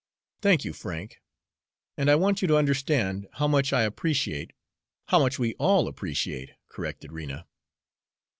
[0.41, 1.21] "Thank you, Frank,
[1.95, 4.49] and I want you to understand how much I appreciate"
[5.09, 7.45] "How much we all appreciate," corrected Rena.